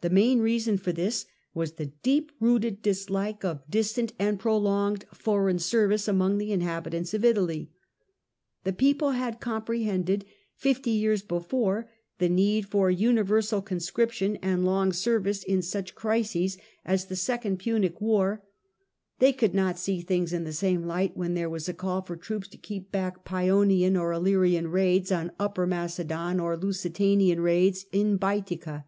[0.00, 5.58] The main reason for this was the deep rooted dislike of distant and prolonged foreign
[5.58, 7.70] service among the inhabitants of Italy.
[8.64, 10.22] The people Lad com* prehended,
[10.54, 16.56] fifty years before, the need for universal con scription and long service in such crises
[16.86, 18.42] as the Second THE OUTEK BARBARIANS 9 Punic War.
[19.18, 22.16] They could not see things in the same light when there was a call for
[22.16, 28.16] troops to keep back Pseonian or Illyrian raids on Upper Macedon, or Lusitanian raids on
[28.16, 28.86] Baetica.